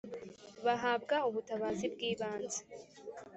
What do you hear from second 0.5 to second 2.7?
bahabwa ubutabazi bw’ ibanze